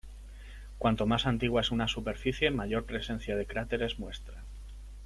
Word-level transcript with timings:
Cuanto 0.79 1.05
más 1.05 1.27
antigua 1.27 1.61
es 1.61 1.69
una 1.69 1.87
superficie, 1.87 2.49
mayor 2.49 2.87
presencia 2.87 3.35
de 3.35 3.45
cráteres 3.45 3.99
muestra. 3.99 4.41